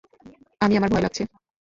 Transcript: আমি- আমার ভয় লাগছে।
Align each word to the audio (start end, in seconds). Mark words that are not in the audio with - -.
আমি- 0.61 0.73
আমার 0.79 0.91
ভয় 0.91 1.03
লাগছে। 1.03 1.23